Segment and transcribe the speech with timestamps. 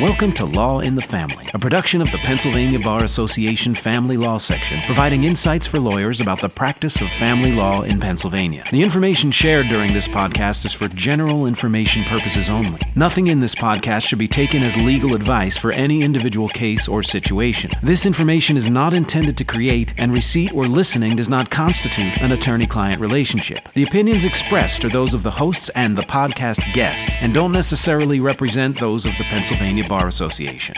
[0.00, 4.38] Welcome to Law in the Family, a production of the Pennsylvania Bar Association Family Law
[4.38, 8.64] Section, providing insights for lawyers about the practice of family law in Pennsylvania.
[8.72, 12.80] The information shared during this podcast is for general information purposes only.
[12.96, 17.02] Nothing in this podcast should be taken as legal advice for any individual case or
[17.02, 17.70] situation.
[17.82, 22.32] This information is not intended to create, and receipt or listening does not constitute an
[22.32, 23.68] attorney client relationship.
[23.74, 28.18] The opinions expressed are those of the hosts and the podcast guests, and don't necessarily
[28.18, 30.76] represent those of the Pennsylvania Bar Association.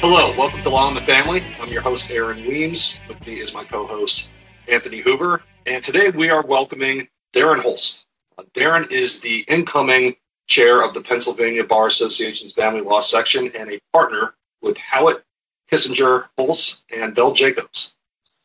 [0.00, 1.44] Hello, welcome to Law in the Family.
[1.60, 3.00] I'm your host, Aaron Weems.
[3.06, 4.30] With me is my co host,
[4.66, 5.42] Anthony Hoover.
[5.66, 8.06] And today we are welcoming Darren Holst.
[8.38, 10.16] Uh, Darren is the incoming
[10.46, 15.22] chair of the Pennsylvania Bar Association's Family Law Section and a partner with Howett,
[15.70, 17.92] Kissinger, Holst, and Bell Jacobs.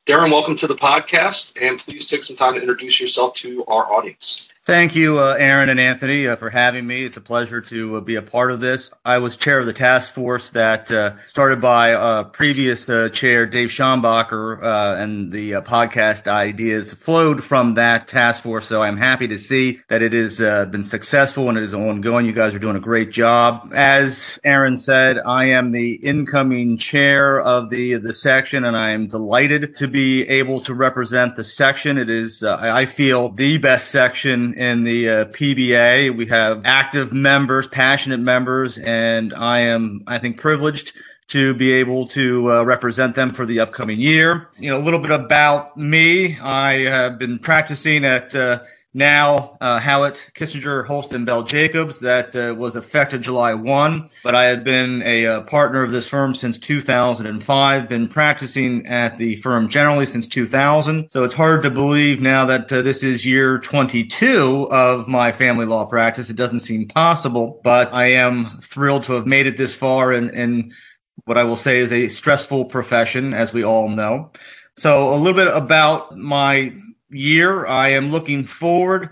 [0.09, 3.93] Darren, welcome to the podcast, and please take some time to introduce yourself to our
[3.93, 4.51] audience.
[4.69, 7.03] Thank you, uh, Aaron and Anthony, uh, for having me.
[7.03, 8.91] It's a pleasure to uh, be a part of this.
[9.03, 13.47] I was chair of the task force that uh, started by uh, previous uh, chair
[13.47, 18.67] Dave Schombacher, and the podcast ideas flowed from that task force.
[18.67, 22.27] So I'm happy to see that it has been successful and it is ongoing.
[22.27, 23.71] You guys are doing a great job.
[23.73, 29.07] As Aaron said, I am the incoming chair of the the section, and I am
[29.07, 31.97] delighted to be able to represent the section.
[31.97, 36.15] It is, I feel, the best section in the uh, PBA.
[36.15, 40.93] We have active members, passionate members, and I am, I think, privileged
[41.29, 44.49] to be able to uh, represent them for the upcoming year.
[44.59, 46.37] You know, a little bit about me.
[46.39, 48.59] I have been practicing at uh,
[48.99, 51.99] now uh, Howett, Kissinger, Holston, Bell Jacobs.
[52.01, 54.07] That uh, was effective July 1.
[54.23, 59.17] But I had been a, uh, partner of this firm since 2005, been practicing at
[59.17, 61.09] the firm generally since 2000.
[61.09, 65.65] So it's hard to believe now that uh, this is year 22 of my family
[65.65, 66.29] law practice.
[66.29, 70.73] It doesn't seem possible, but I am thrilled to have made it this far in
[71.25, 74.31] what I will say is a stressful profession, as we all know.
[74.77, 76.73] So a little bit about my
[77.11, 77.65] year.
[77.65, 79.09] I am looking forward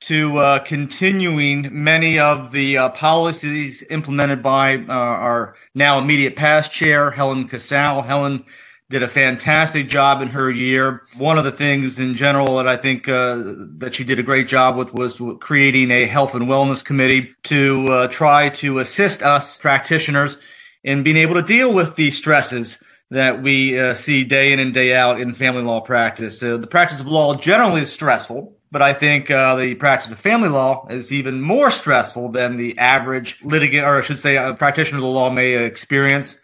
[0.00, 6.70] to uh, continuing many of the uh, policies implemented by uh, our now immediate past
[6.70, 8.02] chair, Helen Casale.
[8.02, 8.44] Helen
[8.90, 11.02] did a fantastic job in her year.
[11.16, 13.42] One of the things in general that I think uh,
[13.78, 17.86] that she did a great job with was creating a health and wellness committee to
[17.88, 20.38] uh, try to assist us practitioners
[20.84, 22.78] in being able to deal with the stresses
[23.10, 26.42] that we uh, see day in and day out in family law practice.
[26.42, 30.20] Uh, the practice of law generally is stressful, but I think uh, the practice of
[30.20, 34.54] family law is even more stressful than the average litigant, or I should say, a
[34.54, 36.36] practitioner of the law may experience.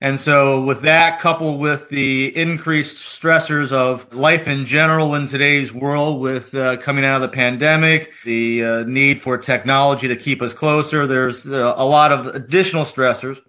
[0.00, 5.72] And so, with that, coupled with the increased stressors of life in general in today's
[5.72, 10.40] world, with uh, coming out of the pandemic, the uh, need for technology to keep
[10.40, 13.40] us closer, there's uh, a lot of additional stressors.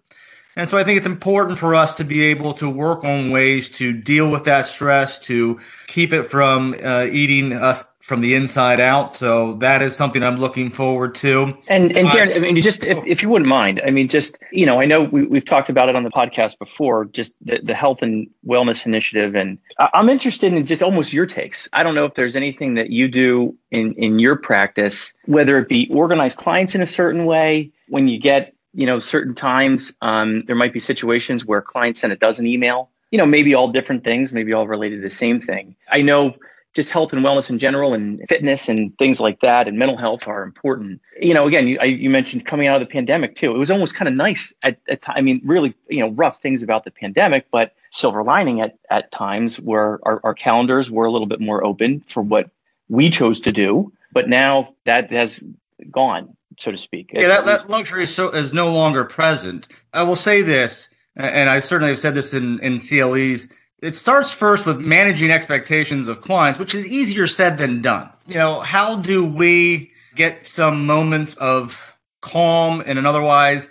[0.59, 3.70] And so I think it's important for us to be able to work on ways
[3.72, 8.81] to deal with that stress, to keep it from uh, eating us from the inside
[8.81, 9.16] out.
[9.16, 11.56] So that is something I'm looking forward to.
[11.69, 14.66] And and Darren, I mean, just if, if you wouldn't mind, I mean, just you
[14.66, 17.74] know, I know we, have talked about it on the podcast before, just the, the
[17.74, 19.59] health and wellness initiative, and
[19.94, 21.69] I'm interested in just almost your takes.
[21.72, 25.69] I don't know if there's anything that you do in in your practice, whether it
[25.69, 30.44] be organize clients in a certain way when you get you know, certain times um,
[30.46, 34.03] there might be situations where clients send a dozen email, you know, maybe all different
[34.03, 35.75] things, maybe all related to the same thing.
[35.91, 36.35] I know
[36.75, 40.28] just health and wellness in general and fitness and things like that and mental health
[40.28, 41.02] are important.
[41.19, 43.53] You know, again, you, I, you mentioned coming out of the pandemic too.
[43.53, 46.62] It was almost kind of nice at, at I mean, really, you know, rough things
[46.62, 51.12] about the pandemic, but silver lining at, at times where our, our calendars were a
[51.12, 52.51] little bit more open for what
[52.88, 53.91] we chose to do.
[54.12, 55.44] But now that has
[55.90, 57.12] gone so to speak.
[57.14, 59.68] Yeah, that, that luxury is, so, is no longer present.
[59.94, 63.47] I will say this, and I certainly have said this in, in CLEs.
[63.81, 68.10] It starts first with managing expectations of clients, which is easier said than done.
[68.28, 71.80] You know, how do we get some moments of
[72.22, 73.69] calm in an otherwise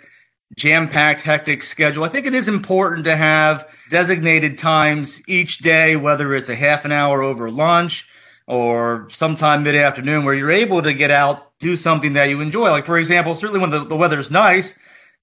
[0.57, 2.03] jam packed, hectic schedule?
[2.03, 6.85] I think it is important to have designated times each day, whether it's a half
[6.85, 8.07] an hour over lunch
[8.49, 12.71] or sometime mid afternoon, where you're able to get out do something that you enjoy.
[12.71, 14.75] Like for example, certainly when the, the weather's nice,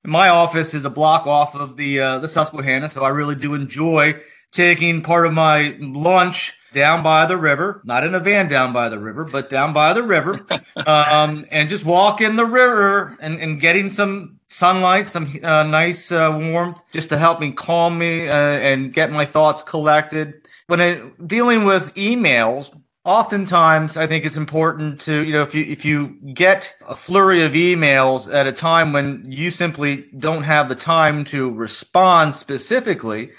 [0.05, 3.55] my office is a block off of the uh, the Susquehanna, so I really do
[3.55, 4.20] enjoy
[4.52, 8.88] taking part of my lunch down by the river, not in a van down by
[8.88, 10.46] the river, but down by the river,
[10.87, 16.12] um, and just walk in the river and, and getting some sunlight, some uh, nice
[16.12, 20.34] uh, warmth, just to help me calm me uh, and get my thoughts collected.
[20.67, 22.70] When I, dealing with emails,
[23.06, 27.44] oftentimes I think it's important to, you know, if you if you get a flurry
[27.44, 33.31] of emails at a time when you simply don't have the time to respond specifically,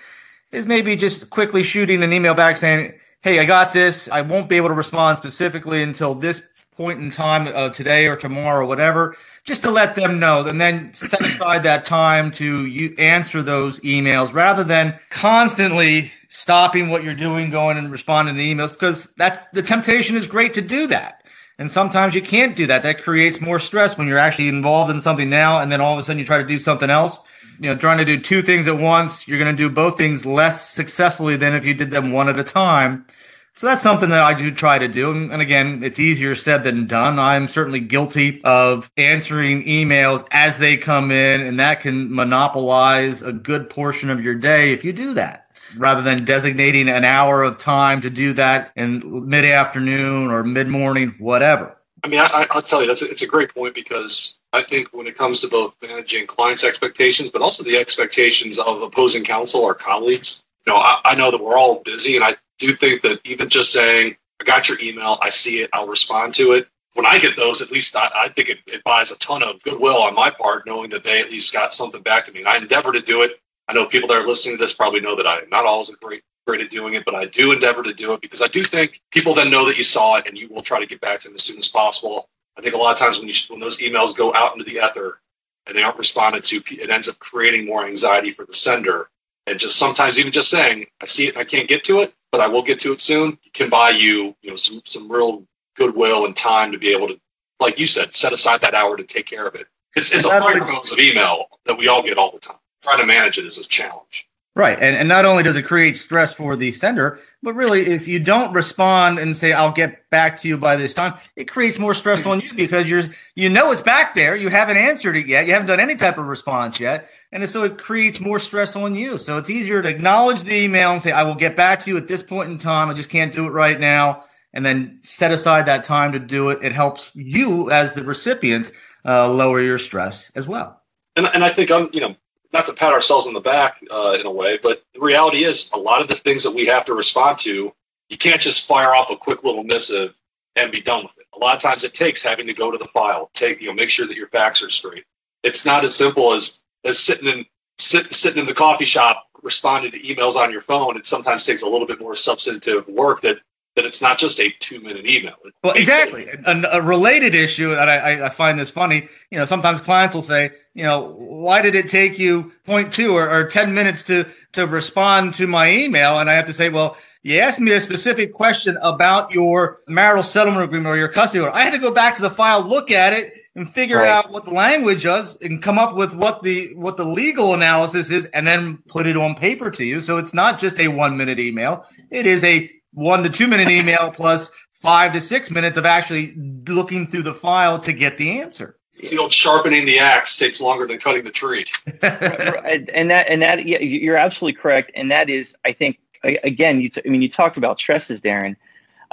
[0.52, 4.08] is maybe just quickly shooting an email back saying, "Hey, I got this.
[4.10, 6.42] I won't be able to respond specifically until this
[6.78, 10.62] point in time uh, today or tomorrow or whatever, just to let them know, and
[10.62, 17.04] then set aside that time to you answer those emails rather than constantly stopping what
[17.04, 20.88] you're doing, going and responding to emails because that's the temptation is great to do
[20.88, 21.24] that.
[21.60, 22.84] And sometimes you can't do that.
[22.84, 26.00] That creates more stress when you're actually involved in something now and then all of
[26.00, 27.18] a sudden you try to do something else.
[27.60, 30.28] You know, trying to do two things at once, you're going to do both things
[30.28, 33.08] less successfully than if you did them one at a time.
[33.58, 35.12] So that's something that I do try to do.
[35.12, 37.18] And again, it's easier said than done.
[37.18, 43.34] I'm certainly guilty of answering emails as they come in, and that can monopolize a
[43.34, 47.58] good portion of your day if you do that rather than designating an hour of
[47.58, 51.76] time to do that in mid afternoon or mid morning, whatever.
[52.04, 54.90] I mean, I, will tell you, that's a, it's a great point because I think
[54.94, 59.62] when it comes to both managing clients' expectations, but also the expectations of opposing counsel
[59.62, 63.02] or colleagues, you know, I, I know that we're all busy, and I do think
[63.04, 66.68] that even just saying, I got your email, I see it, I'll respond to it.
[66.94, 69.62] When I get those, at least I, I think it, it buys a ton of
[69.64, 72.40] goodwill on my part, knowing that they at least got something back to me.
[72.40, 73.34] And I endeavor to do it
[73.68, 76.24] I know people that are listening to this probably know that I'm not always great
[76.48, 79.02] great at doing it, but I do endeavor to do it because I do think
[79.12, 81.28] people then know that you saw it and you will try to get back to
[81.28, 82.30] them as soon as possible.
[82.58, 84.80] I think a lot of times when you when those emails go out into the
[84.80, 85.20] ether
[85.66, 89.10] and they aren't responded to, it ends up creating more anxiety for the sender.
[89.48, 92.14] And just sometimes even just saying, I see it and I can't get to it,
[92.32, 95.46] but I will get to it soon, can buy you, you know, some some real
[95.78, 97.20] goodwill and time to be able to,
[97.62, 99.68] like you said, set aside that hour to take care of it.
[99.96, 103.00] It's, it's a fire hose of email that we all get all the time trying
[103.00, 104.30] to manage it is a challenge.
[104.58, 104.80] Right.
[104.82, 108.20] And, and not only does it create stress for the sender, but really, if you
[108.20, 111.94] don't respond and say, I'll get back to you by this time, it creates more
[111.94, 114.36] stress on you because you're, you know, it's back there.
[114.36, 115.46] You haven't answered it yet.
[115.46, 117.08] You haven't done any type of response yet.
[117.32, 119.20] And so it creates more stress on you.
[119.20, 121.98] So it's easier to acknowledge the email and say, I will get back to you
[121.98, 122.90] at this point in time.
[122.90, 124.24] I just can't do it right now.
[124.54, 126.64] And then set aside that time to do it.
[126.64, 128.72] It helps you as the recipient
[129.06, 130.82] uh, lower your stress as well.
[131.16, 132.16] And, and I think I'm, you know,
[132.58, 135.72] not to pat ourselves on the back uh, in a way, but the reality is
[135.74, 137.72] a lot of the things that we have to respond to,
[138.10, 140.16] you can't just fire off a quick little missive
[140.56, 141.28] and be done with it.
[141.36, 143.74] A lot of times it takes having to go to the file, take you know,
[143.74, 145.04] make sure that your facts are straight.
[145.44, 147.46] It's not as simple as as sitting in
[147.78, 150.98] sit, sitting in the coffee shop responding to emails on your phone.
[150.98, 153.38] It sometimes takes a little bit more substantive work that
[153.78, 155.36] that it's not just a two minute email.
[155.64, 156.28] Well, exactly.
[156.28, 159.08] A, a, related issue, and I, I, find this funny.
[159.30, 163.16] You know, sometimes clients will say, you know, why did it take you point two
[163.16, 166.20] or, or 10 minutes to, to respond to my email?
[166.20, 170.24] And I have to say, well, you asked me a specific question about your marital
[170.24, 171.56] settlement agreement or your custody order.
[171.56, 174.08] I had to go back to the file, look at it, and figure right.
[174.08, 178.10] out what the language was, and come up with what the what the legal analysis
[178.10, 180.00] is, and then put it on paper to you.
[180.02, 183.70] So it's not just a one minute email; it is a one to two minute
[183.70, 186.34] email plus five to six minutes of actually
[186.68, 188.76] looking through the file to get the answer.
[188.98, 191.66] It's the old sharpening the axe takes longer than cutting the tree.
[192.02, 194.92] and that and that yeah, you're absolutely correct.
[194.96, 198.56] And that is, I think, again, you t- I mean, you talked about stresses, Darren.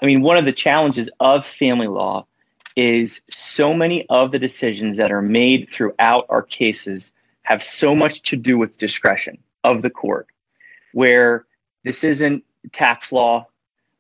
[0.03, 2.27] I mean, one of the challenges of family law
[2.77, 8.23] is so many of the decisions that are made throughout our cases have so much
[8.23, 10.29] to do with discretion of the court,
[10.93, 11.45] where
[11.85, 12.43] this isn't
[12.73, 13.47] tax law,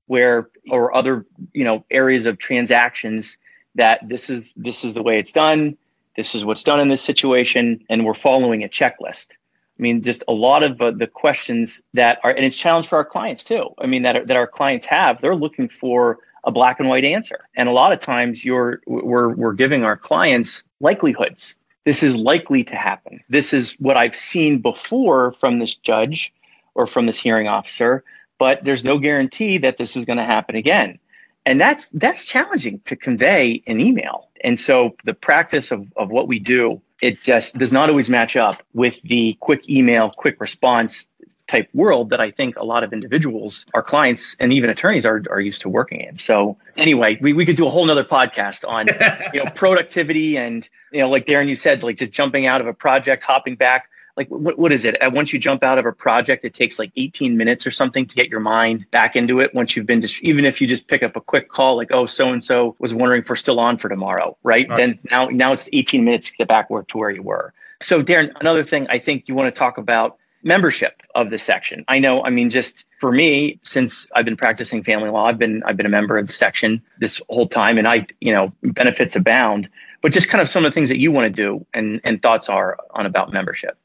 [0.07, 3.39] where or other you know areas of transactions
[3.75, 5.77] that this is this is the way it's done
[6.17, 9.33] this is what's done in this situation and we're following a checklist.
[9.33, 12.97] I mean just a lot of uh, the questions that are and it's challenge for
[12.97, 13.71] our clients too.
[13.79, 17.39] I mean that, that our clients have they're looking for a black and white answer.
[17.57, 21.57] And a lot of times you're we're, we're giving our clients likelihoods.
[21.85, 23.21] This is likely to happen.
[23.29, 26.33] This is what i've seen before from this judge
[26.75, 28.05] or from this hearing officer
[28.39, 30.99] but there's no guarantee that this is going to happen again.
[31.47, 34.29] And that's that's challenging to convey in email.
[34.43, 38.37] And so the practice of, of what we do, it just does not always match
[38.37, 41.07] up with the quick email, quick response
[41.47, 45.23] type world that I think a lot of individuals, our clients, and even attorneys are,
[45.31, 46.17] are used to working in.
[46.17, 48.87] So anyway, we, we could do a whole nother podcast on
[49.35, 52.67] you know productivity and you know like Darren you said like just jumping out of
[52.67, 55.87] a project, hopping back like what, what is it uh, once you jump out of
[55.87, 59.41] a project it takes like 18 minutes or something to get your mind back into
[59.41, 61.89] it once you've been just even if you just pick up a quick call like
[61.93, 64.69] oh so and so was wondering if we're still on for tomorrow right?
[64.69, 67.53] right then now now it's 18 minutes to get back to where you were
[67.83, 71.85] so darren another thing i think you want to talk about membership of the section.
[71.89, 75.63] I know, I mean, just for me, since I've been practicing family law, I've been
[75.65, 79.17] I've been a member of the section this whole time, and I, you know, benefits
[79.17, 79.69] abound.
[80.03, 82.23] But just kind of some of the things that you want to do and and
[82.23, 83.77] thoughts are on about membership.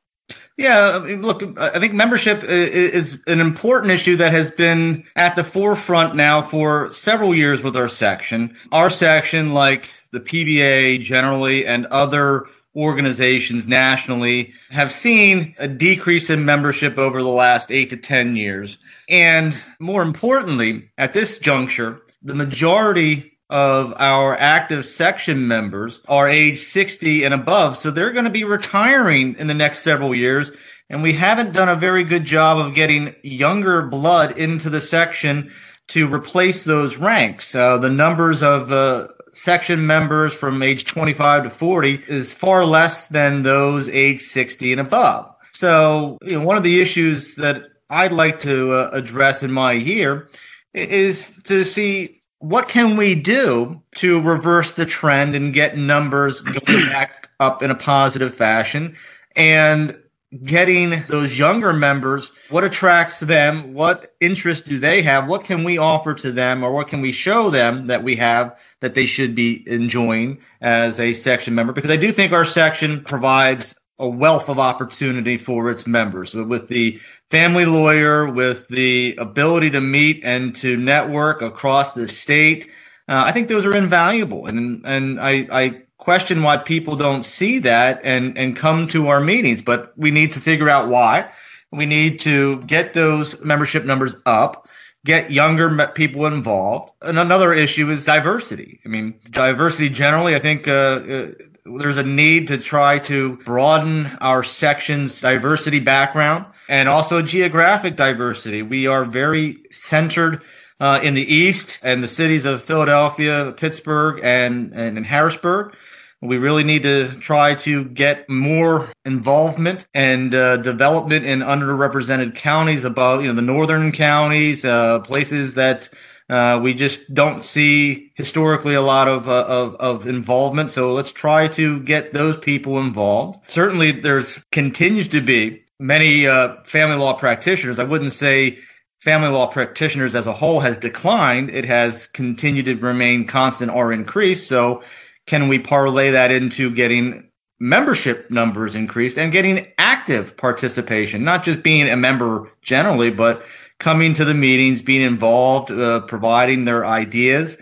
[0.57, 6.15] Yeah, look, I think membership is an important issue that has been at the forefront
[6.15, 8.55] now for several years with our section.
[8.71, 12.45] Our section, like the PBA generally and other
[12.75, 18.77] organizations nationally have seen a decrease in membership over the last eight to 10 years.
[19.07, 26.61] And more importantly, at this juncture, the majority of our active section members are age
[26.61, 27.77] 60 and above.
[27.77, 30.51] So they're going to be retiring in the next several years.
[30.89, 35.51] And we haven't done a very good job of getting younger blood into the section
[35.89, 37.53] to replace those ranks.
[37.55, 43.07] Uh, the numbers of uh, section members from age 25 to 40 is far less
[43.07, 45.33] than those age 60 and above.
[45.51, 49.73] So, you know, one of the issues that I'd like to uh, address in my
[49.73, 50.29] year
[50.73, 56.89] is to see what can we do to reverse the trend and get numbers going
[56.89, 58.95] back up in a positive fashion?
[59.35, 59.97] And
[60.43, 63.73] getting those younger members what attracts them?
[63.73, 65.27] What interest do they have?
[65.27, 68.55] What can we offer to them or what can we show them that we have
[68.81, 71.73] that they should be enjoying as a section member?
[71.73, 76.33] Because i do think our section provides a wealth of opportunity for its members.
[76.33, 82.67] With the family lawyer with the ability to meet and to network across the state
[83.09, 84.45] uh, i think those are invaluable.
[84.45, 89.19] And and i i question why people don't see that and and come to our
[89.19, 89.61] meetings.
[89.61, 91.29] But we need to figure out why.
[91.71, 94.67] We need to get those membership numbers up
[95.05, 96.91] get younger people involved.
[97.01, 98.81] And another issue is diversity.
[98.85, 101.31] I mean diversity generally i think uh, uh,
[101.77, 108.61] there's a need to try to broaden our section's diversity background and also geographic diversity
[108.61, 110.41] we are very centered
[110.79, 115.75] uh, in the east and the cities of Philadelphia, Pittsburgh, and, and, and Harrisburg.
[116.21, 122.83] We really need to try to get more involvement and uh, development in underrepresented counties
[122.83, 125.89] above, you know, the northern counties, uh, places that
[126.29, 130.71] uh, we just don't see historically a lot of, uh, of, of involvement.
[130.71, 133.49] So let's try to get those people involved.
[133.49, 137.79] Certainly, there's continues to be many uh, family law practitioners.
[137.79, 138.59] I wouldn't say
[138.99, 141.49] family law practitioners as a whole has declined.
[141.49, 144.45] It has continued to remain constant or increase.
[144.45, 144.83] So
[145.25, 147.28] can we parlay that into getting
[147.59, 153.43] membership numbers increased and getting active participation, not just being a member generally, but
[153.79, 157.57] coming to the meetings, being involved, uh, providing their ideas.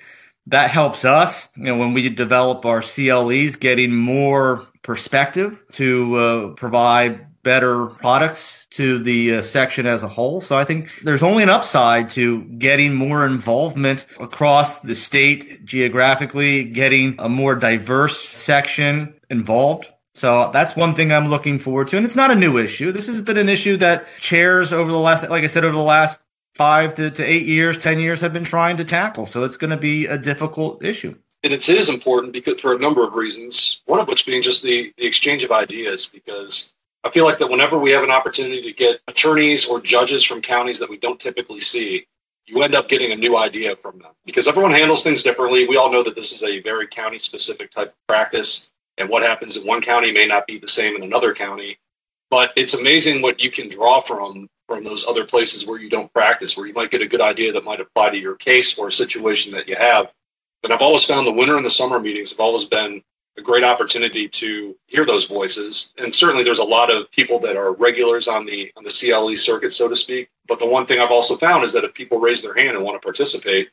[0.47, 6.47] That helps us, you know, when we develop our CLEs, getting more perspective to uh,
[6.53, 10.41] provide better products to the uh, section as a whole.
[10.41, 16.65] So I think there's only an upside to getting more involvement across the state geographically,
[16.65, 19.87] getting a more diverse section involved.
[20.15, 21.97] So that's one thing I'm looking forward to.
[21.97, 22.91] And it's not a new issue.
[22.91, 25.81] This has been an issue that chairs over the last, like I said, over the
[25.81, 26.19] last
[26.55, 29.27] five to, to eight years, 10 years have been trying to tackle.
[29.27, 31.15] So it's going to be a difficult issue.
[31.43, 34.63] And it is important because for a number of reasons, one of which being just
[34.63, 38.61] the, the exchange of ideas, because I feel like that whenever we have an opportunity
[38.63, 42.07] to get attorneys or judges from counties that we don't typically see,
[42.47, 45.67] you end up getting a new idea from them because everyone handles things differently.
[45.67, 49.23] We all know that this is a very county specific type of practice, and what
[49.23, 51.77] happens in one county may not be the same in another county.
[52.29, 56.11] But it's amazing what you can draw from from those other places where you don't
[56.11, 58.89] practice, where you might get a good idea that might apply to your case or
[58.89, 60.11] a situation that you have.
[60.61, 63.01] But I've always found the winter and the summer meetings have always been
[63.37, 65.93] a great opportunity to hear those voices.
[65.97, 69.35] And certainly there's a lot of people that are regulars on the on the CLE
[69.35, 70.29] circuit, so to speak.
[70.47, 72.83] But the one thing I've also found is that if people raise their hand and
[72.83, 73.69] want to participate,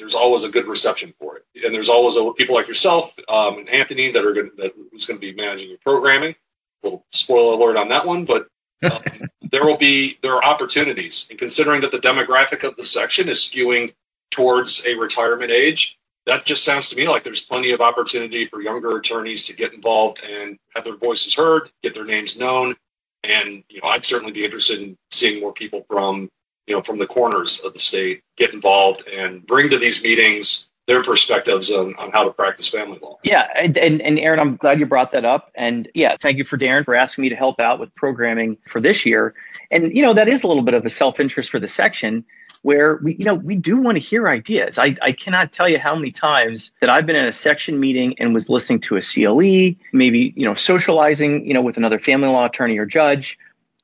[0.00, 1.44] there's always a good reception for it.
[1.64, 5.06] And there's always a, people like yourself um, and Anthony that are going that who's
[5.06, 6.34] going to be managing your programming.
[6.82, 8.48] A little spoiler alert on that one, but
[8.82, 9.02] um,
[9.52, 11.26] there will be there are opportunities.
[11.30, 13.92] And considering that the demographic of the section is skewing
[14.30, 18.62] towards a retirement age, that just sounds to me like there's plenty of opportunity for
[18.62, 22.76] younger attorneys to get involved and have their voices heard, get their names known.
[23.24, 26.30] And, you know, I'd certainly be interested in seeing more people from,
[26.70, 30.70] you know, from the corners of the state get involved and bring to these meetings
[30.86, 33.18] their perspectives on, on how to practice family law.
[33.24, 33.48] Yeah.
[33.56, 35.50] And, and, and Aaron, I'm glad you brought that up.
[35.56, 38.80] And yeah, thank you for Darren for asking me to help out with programming for
[38.80, 39.34] this year.
[39.72, 42.24] And, you know, that is a little bit of a self interest for the section
[42.62, 44.78] where we, you know, we do want to hear ideas.
[44.78, 48.14] I, I cannot tell you how many times that I've been in a section meeting
[48.18, 52.28] and was listening to a CLE, maybe, you know, socializing, you know, with another family
[52.28, 53.38] law attorney or judge.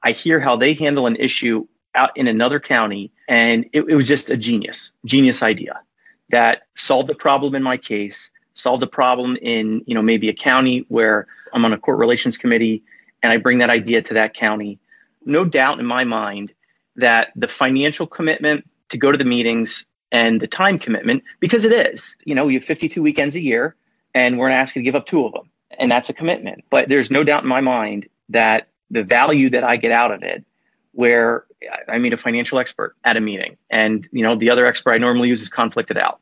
[0.04, 1.66] I hear how they handle an issue
[1.96, 5.80] out in another county, and it, it was just a genius, genius idea
[6.30, 10.34] that solved the problem in my case, solved a problem in you know maybe a
[10.34, 12.82] county where I'm on a court relations committee,
[13.22, 14.78] and I bring that idea to that county.
[15.24, 16.52] No doubt in my mind
[16.96, 21.72] that the financial commitment to go to the meetings and the time commitment, because it
[21.72, 23.74] is, you know, we have 52 weekends a year,
[24.14, 26.64] and we're asking to give up two of them, and that's a commitment.
[26.70, 30.22] But there's no doubt in my mind that the value that I get out of
[30.22, 30.44] it,
[30.92, 31.44] where
[31.88, 34.98] I meet a financial expert at a meeting, and you know the other expert I
[34.98, 36.20] normally use is conflicted out.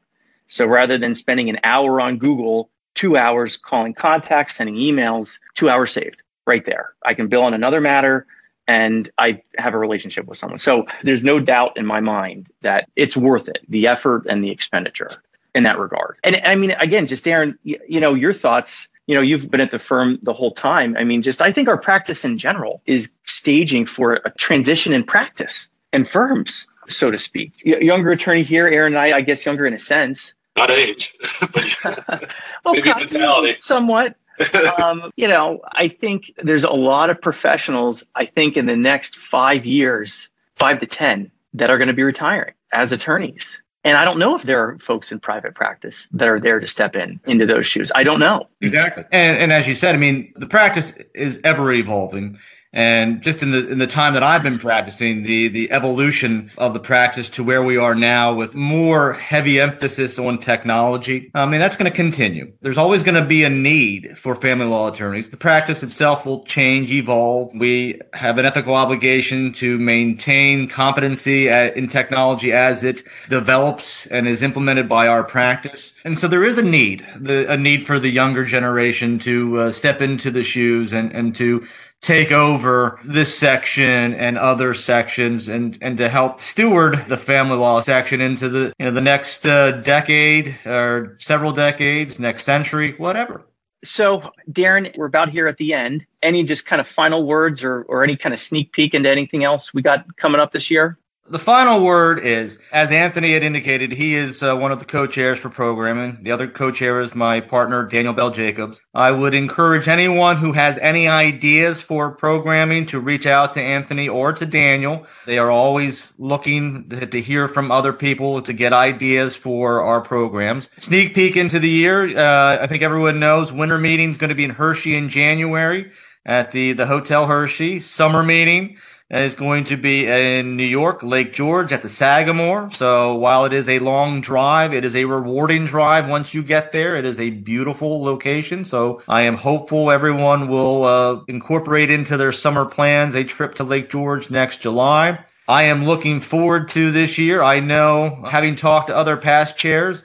[0.49, 5.69] So rather than spending an hour on Google, two hours calling contacts, sending emails, two
[5.69, 6.93] hours saved right there.
[7.05, 8.27] I can bill on another matter
[8.67, 10.59] and I have a relationship with someone.
[10.59, 14.51] So there's no doubt in my mind that it's worth it, the effort and the
[14.51, 15.11] expenditure
[15.55, 16.17] in that regard.
[16.25, 19.71] And I mean, again, just Aaron, you know, your thoughts you know, you've been at
[19.71, 20.97] the firm the whole time.
[20.97, 25.05] I mean, just I think our practice in general is staging for a transition in
[25.05, 27.53] practice and firms, so to speak.
[27.65, 30.35] Y- younger attorney here, Aaron and I, I guess younger in a sense.
[30.57, 31.15] Not age,
[31.53, 31.77] but
[32.65, 33.59] well, maybe mentality.
[33.61, 34.17] Somewhat.
[34.83, 39.17] um, you know, I think there's a lot of professionals, I think in the next
[39.17, 43.61] five years, five to 10, that are going to be retiring as attorneys.
[43.85, 46.67] And I don't know if there are folks in private practice that are there to
[46.67, 47.93] step in into those shoes.
[47.95, 48.49] I don't know.
[48.63, 49.05] Exactly.
[49.13, 52.39] And, and as you said, I mean, the practice is ever evolving.
[52.75, 56.75] And just in the in the time that I've been practicing, the the evolution of
[56.75, 61.61] the practice to where we are now with more heavy emphasis on technology, I mean
[61.61, 62.53] that's going to continue.
[62.63, 65.29] There's always going to be a need for family law attorneys.
[65.29, 67.53] The practice itself will change, evolve.
[67.55, 74.27] We have an ethical obligation to maintain competency at, in technology as it develops and
[74.27, 75.93] is implemented by our practice.
[76.05, 79.73] And so there is a need, the, a need for the younger generation to uh,
[79.73, 81.65] step into the shoes and, and to
[82.05, 87.81] take over this section and other sections and, and to help steward the family law
[87.81, 93.47] section into the, you know, the next uh, decade or several decades, next century, whatever.
[93.85, 96.07] So, Darren, we're about here at the end.
[96.23, 99.45] Any just kind of final words or, or any kind of sneak peek into anything
[99.45, 100.99] else we got coming up this year?
[101.27, 105.39] The final word is, as Anthony had indicated, he is uh, one of the co-chairs
[105.39, 106.19] for programming.
[106.23, 108.83] The other co-chair is my partner, Daniel Bell Jacobs.
[108.93, 114.07] I would encourage anyone who has any ideas for programming to reach out to Anthony
[114.07, 115.07] or to Daniel.
[115.25, 120.03] They are always looking to, to hear from other people to get ideas for our
[120.03, 120.69] programs.
[120.79, 122.19] Sneak peek into the year.
[122.19, 125.91] Uh, I think everyone knows winter meeting is going to be in Hershey in January
[126.27, 127.81] at the, the Hotel Hershey.
[127.81, 128.77] Summer meeting
[129.11, 132.71] is going to be in New York, Lake George at the Sagamore.
[132.73, 136.73] So while it is a long drive, it is a rewarding drive once you get
[136.73, 136.97] there.
[136.97, 138.65] It is a beautiful location.
[138.65, 143.65] So I am hopeful everyone will uh, incorporate into their summer plans a trip to
[143.65, 145.25] Lake George next July.
[145.47, 147.43] I am looking forward to this year.
[147.43, 150.03] I know, having talked to other past chairs,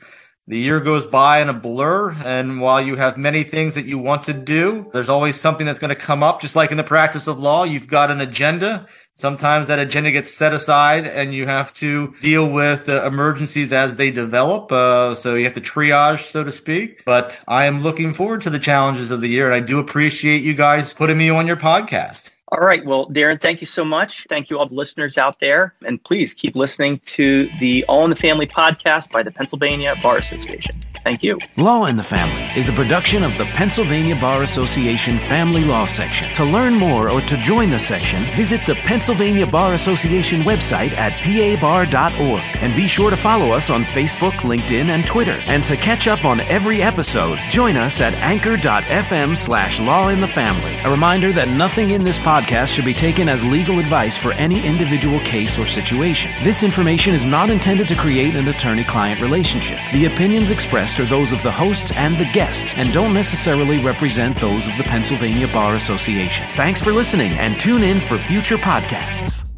[0.50, 4.00] the year goes by in a blur, and while you have many things that you
[4.00, 6.42] want to do, there's always something that's going to come up.
[6.42, 8.88] Just like in the practice of law, you've got an agenda.
[9.14, 13.96] Sometimes that agenda gets set aside, and you have to deal with uh, emergencies as
[13.96, 14.72] they develop.
[14.72, 17.04] Uh, so you have to triage, so to speak.
[17.06, 20.42] But I am looking forward to the challenges of the year, and I do appreciate
[20.42, 22.32] you guys putting me on your podcast.
[22.52, 22.84] All right.
[22.84, 24.26] Well, Darren, thank you so much.
[24.28, 25.76] Thank you, all the listeners out there.
[25.86, 30.18] And please keep listening to the All in the Family podcast by the Pennsylvania Bar
[30.18, 30.84] Association.
[31.04, 31.40] Thank you.
[31.58, 36.34] Law in the Family is a production of the Pennsylvania Bar Association Family Law Section.
[36.36, 41.14] To learn more or to join the section, visit the Pennsylvania Bar Association website at
[41.24, 42.44] pabar.org.
[42.62, 45.42] And be sure to follow us on Facebook, LinkedIn, and Twitter.
[45.46, 50.28] And to catch up on every episode, join us at anchor.fm slash law in the
[50.28, 50.78] family.
[50.80, 54.66] A reminder that nothing in this podcast should be taken as legal advice for any
[54.66, 56.32] individual case or situation.
[56.44, 59.80] This information is not intended to create an attorney client relationship.
[59.94, 64.40] The opinions expressed are those of the hosts and the guests and don't necessarily represent
[64.40, 66.48] those of the Pennsylvania Bar Association.
[66.56, 69.49] Thanks for listening and tune in for future podcasts.